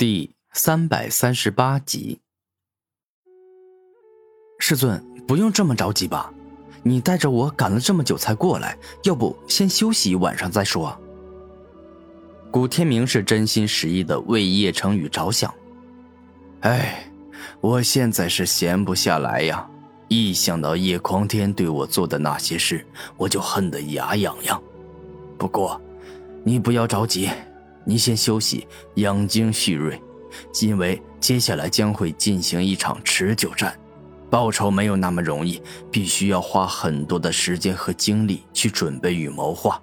[0.00, 2.22] 第三百三十八集，
[4.58, 6.32] 师尊，不用这么着急吧？
[6.82, 10.98] 你带着我赶了这么久才过来，要不先休息一晚上再说？
[12.50, 15.54] 古天明是真心实意的为叶成宇着想。
[16.60, 17.06] 哎，
[17.60, 19.68] 我现在是闲不下来呀！
[20.08, 22.86] 一想到叶狂天对我做的那些事，
[23.18, 24.62] 我就恨得牙痒痒。
[25.36, 25.78] 不过，
[26.42, 27.28] 你不要着急。
[27.84, 28.66] 你先休息，
[28.96, 30.00] 养精蓄锐，
[30.60, 33.78] 因为接下来将会进行一场持久战，
[34.30, 39.80] 报仇没有那么容易，必须要花很多的时间和精力去准备与谋划。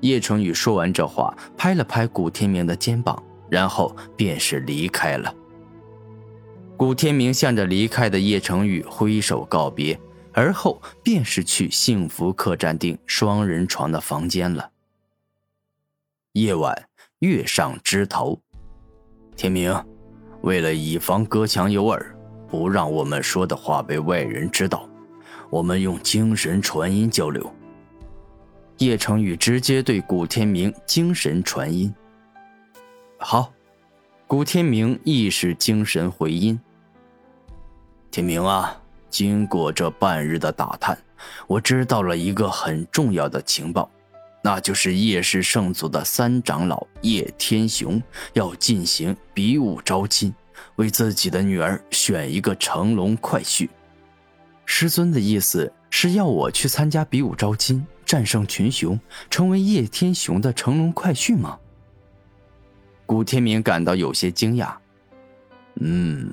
[0.00, 5.34] 叶成宇说完这话，拍了拍古天明的肩膀，然后便是离开了。
[6.76, 9.98] 古天明向着离开的叶成宇挥手告别，
[10.32, 14.70] 而后便是去幸福客栈订双人床的房间了。
[16.36, 16.86] 夜晚，
[17.20, 18.38] 月上枝头。
[19.36, 19.74] 天明，
[20.42, 22.14] 为了以防隔墙有耳，
[22.46, 24.86] 不让我们说的话被外人知道，
[25.48, 27.50] 我们用精神传音交流。
[28.76, 31.90] 叶成宇直接对古天明精神传音。
[33.16, 33.50] 好，
[34.26, 36.60] 古天明亦是精神回音。
[38.10, 38.78] 天明啊，
[39.08, 40.98] 经过这半日的打探，
[41.46, 43.90] 我知道了一个很重要的情报。
[44.46, 48.00] 那就是叶氏圣族的三长老叶天雄
[48.34, 50.32] 要进行比武招亲，
[50.76, 53.68] 为自己的女儿选一个乘龙快婿。
[54.64, 58.96] 师尊的意思是要我去参加比武招亲，战胜群雄，
[59.28, 61.58] 成为叶天雄的乘龙快婿吗？
[63.04, 64.72] 古天明感到有些惊讶。
[65.80, 66.32] 嗯，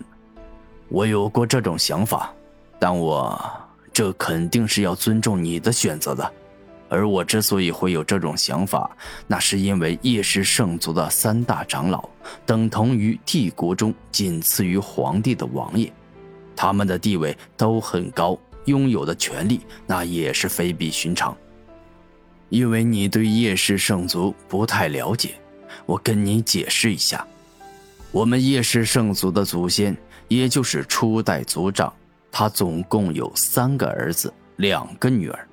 [0.88, 2.31] 我有过这种想法，
[2.78, 3.44] 但我
[3.91, 6.31] 这肯定是要尊重你的选择的。
[6.94, 12.08] 而我之所以会有这种想法，那是因为叶氏圣族的三大长老
[12.45, 15.91] 等同于帝国中仅次于皇帝的王爷，
[16.55, 21.35] 他们的地位都很高，拥有的权力那也是非比寻常。
[22.50, 25.31] 因为你对叶氏圣族不太了解，
[25.88, 27.25] 我跟你解释一下：
[28.12, 29.97] 我们叶氏圣族的祖先，
[30.28, 31.91] 也就是初代族长，
[32.31, 35.47] 他总共有三个儿子，两个女儿。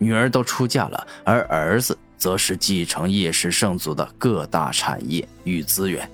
[0.00, 6.10] 女儿都出嫁了，而儿子则是继承叶氏圣族的各大产业与资源。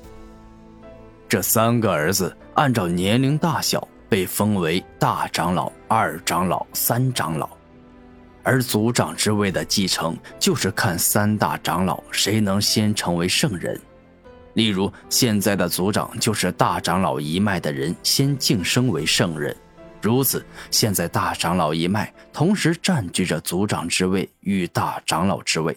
[1.29, 7.49] 这三个儿子按照年龄大小被封为大长老、二长老、三长老，
[8.43, 13.81] 而族长之位的继承就是看三大长老谁能先成为圣人。
[14.55, 19.55] 例如，现在的族长就是大长老一脉的人先晋升为圣人。
[20.07, 25.77] 如此，现在大长老一脉同时占据着族长之位与大长老之位。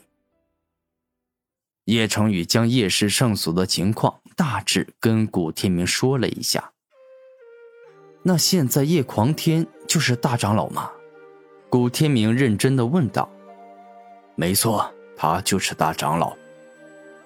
[1.85, 6.72] 叶成宇将叶氏圣族的情况大致跟古天明说了一下。
[8.22, 10.91] 那现在叶狂天就是大长老吗？
[11.67, 13.28] 古天明认真的问道。
[14.35, 16.38] 没错，他就是大长老。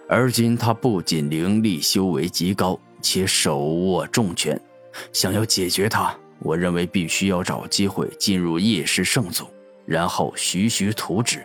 [0.08, 4.58] 而今他不仅灵力修为极高，且手握重权，
[5.12, 6.18] 想要解决他。
[6.44, 9.48] 我认为必须要找机会进入叶氏圣族，
[9.86, 11.44] 然后徐徐图纸，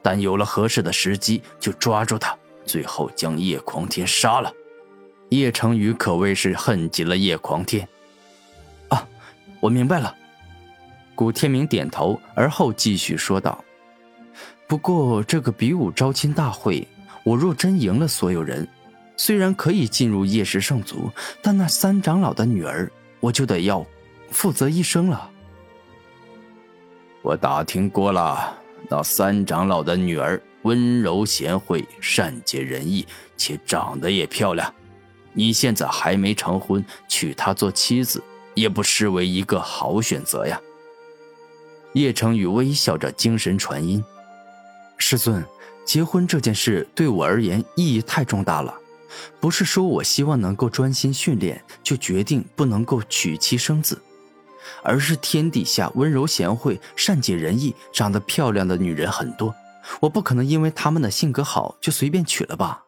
[0.00, 4.52] 但有了合适的时机就抓住他，最后将叶狂天杀了。
[5.30, 7.86] 叶成宇可谓是恨极了叶狂天。
[8.88, 9.06] 啊，
[9.60, 10.14] 我明白了。
[11.16, 13.62] 古天明点头，而后继续说道
[14.68, 16.86] ：“不过这个比武招亲大会，
[17.24, 18.66] 我若真赢了所有人，
[19.16, 21.10] 虽然可以进入叶氏圣族，
[21.42, 22.88] 但那三长老的女儿，
[23.18, 23.84] 我就得要。”
[24.30, 25.30] 负责一生了。
[27.22, 28.56] 我打听过了，
[28.88, 33.06] 那三长老的女儿温柔贤惠、善解人意，
[33.36, 34.72] 且长得也漂亮。
[35.32, 38.22] 你现在还没成婚，娶她做妻子，
[38.54, 40.60] 也不失为一个好选择呀。
[41.92, 44.02] 叶成宇微笑着，精神传音
[44.96, 45.44] ：“师尊，
[45.84, 48.74] 结婚这件事对我而言意义太重大了。
[49.40, 54.00] 不是说我希望能够专心训练，就决定不能够娶妻生子。”
[54.82, 59.54] 而是天底下温柔贤惠、善解人意、长得漂亮的女人很多，
[60.00, 62.84] 我不可能因为她们的性格好就随便娶了吧？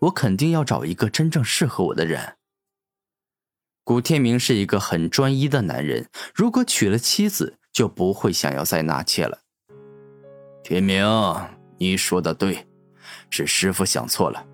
[0.00, 2.36] 我肯定要找一个真正适合我的人。
[3.84, 9.38] 古天明是一个很专一的男人，如果娶了妻子，就不会想要再纳妾了。
[10.62, 11.04] 天明，
[11.78, 12.66] 你说的对，
[13.30, 14.44] 是师傅想错了，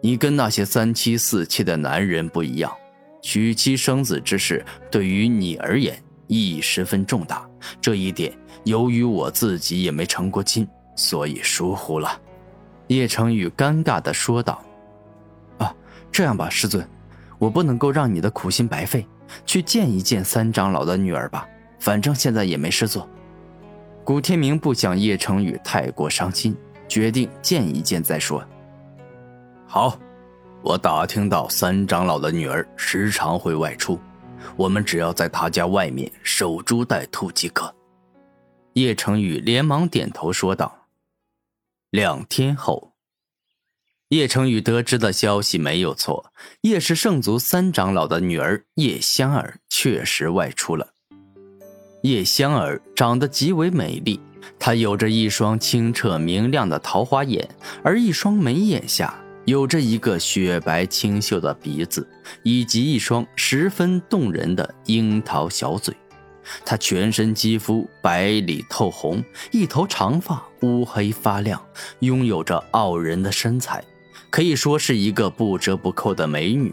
[0.00, 2.74] 你跟那些三妻四妾的男人不一样。
[3.22, 5.96] 娶妻生子之事对于你而言
[6.26, 7.48] 意义十分重大，
[7.80, 12.20] 这一点由于我自己也没成过亲，所以疏忽了。
[12.88, 14.62] 叶成宇尴尬的说道
[15.58, 15.74] ：“啊，
[16.10, 16.86] 这样吧，师尊，
[17.38, 19.06] 我不能够让你的苦心白费，
[19.46, 21.48] 去见一见三长老的女儿吧。
[21.78, 23.08] 反正现在也没事做。
[24.04, 26.56] 古天明不想叶成宇太过伤心，
[26.88, 28.44] 决定见一见再说。
[29.66, 29.96] 好，
[30.62, 33.98] 我打听到三长老的女儿时常会外出，
[34.56, 37.74] 我们只要在他家外面守株待兔即可。
[38.74, 40.86] 叶成宇连忙点头说道。
[41.90, 42.92] 两天后，
[44.10, 46.32] 叶成宇得知的消息没有错，
[46.62, 50.94] 叶氏圣族三长老的女儿叶香儿确实外出了。
[52.02, 54.20] 叶香儿长得极为美丽，
[54.58, 57.48] 她有着一双清澈明亮的桃花眼，
[57.82, 59.21] 而一双眉眼下。
[59.44, 62.08] 有着一个雪白清秀的鼻子，
[62.42, 65.94] 以及一双十分动人的樱桃小嘴。
[66.64, 71.60] 她全身肌肤白里透红，一头长发乌黑发亮，
[72.00, 73.82] 拥有着傲人的身材，
[74.30, 76.72] 可以说是一个不折不扣的美女。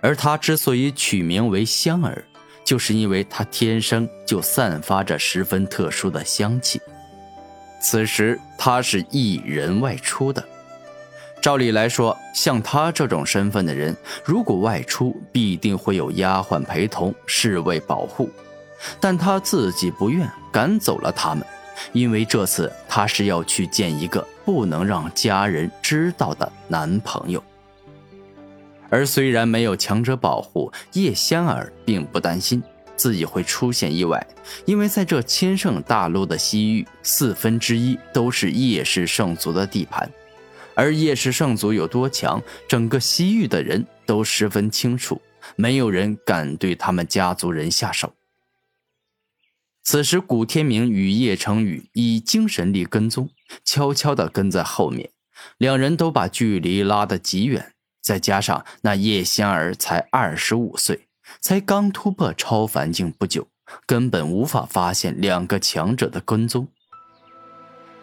[0.00, 2.24] 而她之所以取名为香儿，
[2.64, 6.80] 就是因为她天生就散发着十分特殊的香气。
[7.80, 10.44] 此时，她是一人外出的。
[11.40, 18.28] 照理来说，像他这种身份的人，如果外出，必定会有丫鬟陪同、侍卫保护。
[19.00, 21.44] 但他自己不愿赶走了他们，
[21.92, 27.42] 因为这次他是要去见一个不能让家人知道的男朋友。
[28.90, 32.62] 而虽然没有强者保护，叶仙儿并不担心
[32.96, 34.26] 自己会出现意外，
[34.64, 40.08] 因为在这千圣大陆的西域，四分之一都是叶氏圣族的地盘。
[40.78, 45.20] 而叶氏圣族有多强，整个西域的人都十分清楚，
[45.56, 48.14] 没有人敢对他们家族人下手。
[49.82, 53.28] 此时，古天明与叶成宇以精神力跟踪，
[53.64, 55.10] 悄悄地跟在后面，
[55.56, 57.72] 两人都把距离拉得极远。
[58.00, 61.08] 再加上那叶仙儿才二十五岁，
[61.40, 63.48] 才刚突破超凡境不久，
[63.84, 66.68] 根本无法发现两个强者的跟踪。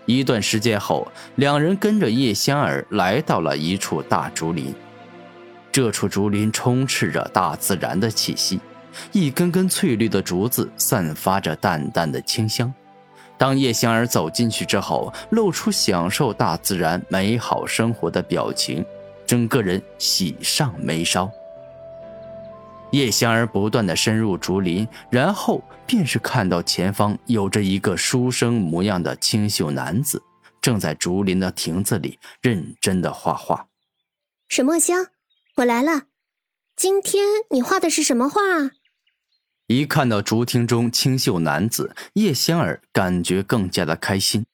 [0.06, 4.74] 一段时间后，两人跟着叶香儿来到了一处大竹林。
[5.72, 8.60] 这处竹林充斥着大自然的气息，
[9.12, 12.74] 一根根翠绿的竹子散发着淡淡的清香。
[13.38, 18.86] 当叶香儿走进去之后，露出享受大自然美好生活的表情，
[19.26, 21.30] 整个人喜上眉梢。
[22.96, 30.24] 叶香儿不断的深入竹林，然后便是看到前方有着一个书生模样的清秀男子，
[30.62, 33.68] 正在竹林的亭子里认真的画画。
[34.48, 35.08] 沈墨香，
[35.58, 36.04] 我来了。
[36.78, 38.40] 今天你画的是什么画？
[39.68, 44.46] 一看到竹亭中清秀男子，叶香儿感觉更加的开心。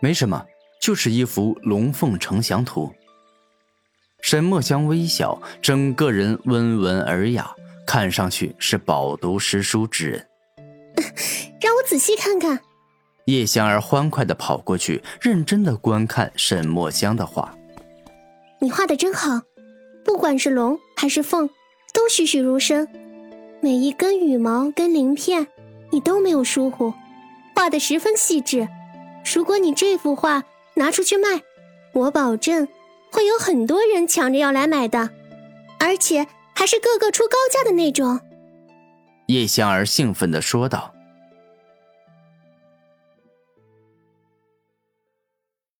[0.00, 0.44] 没什么，
[0.80, 2.92] 就是一幅龙凤呈祥图。
[4.22, 7.50] 沈墨香微笑，整个人温文尔雅，
[7.84, 10.26] 看上去是饱读诗书之人。
[11.60, 12.58] 让我仔细看看。
[13.26, 17.52] 叶香儿欢快的跑过去，认真的观看沈墨香的画。
[18.60, 19.40] 你画的真好，
[20.04, 21.50] 不管是龙还是凤，
[21.92, 22.86] 都栩栩如生，
[23.60, 25.48] 每一根羽毛跟鳞片，
[25.90, 26.94] 你都没有疏忽，
[27.56, 28.68] 画的十分细致。
[29.34, 30.44] 如果你这幅画
[30.74, 31.42] 拿出去卖，
[31.92, 32.68] 我保证。
[33.12, 35.10] 会有很多人抢着要来买的，
[35.78, 38.18] 而且还是个个出高价的那种。
[39.26, 40.91] 叶香儿兴奋地说道。